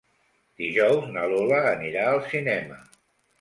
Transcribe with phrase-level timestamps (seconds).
[0.61, 2.81] Dijous na Lola anirà al cinema.